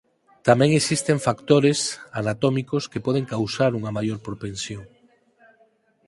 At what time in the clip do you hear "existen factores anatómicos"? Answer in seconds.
0.79-2.83